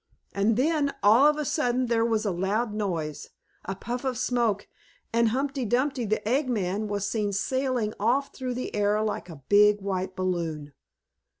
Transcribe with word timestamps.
And 0.33 0.57
then, 0.57 0.95
all 1.03 1.27
of 1.27 1.37
a 1.37 1.45
sudden, 1.45 1.85
there 1.85 2.03
was 2.03 2.25
a 2.25 2.31
loud 2.31 2.73
noise, 2.73 3.29
a 3.65 3.75
puff 3.75 4.03
of 4.03 4.17
smoke, 4.17 4.67
and 5.13 5.29
Humpty 5.29 5.63
Dumpty, 5.63 6.05
the 6.05 6.27
egg 6.27 6.49
man, 6.49 6.87
was 6.87 7.05
seen 7.07 7.31
sailing 7.31 7.93
off 7.99 8.33
through 8.33 8.55
the 8.55 8.73
air 8.73 8.99
like 9.03 9.29
a 9.29 9.43
big 9.47 9.79
white 9.79 10.15
balloon. 10.15 10.73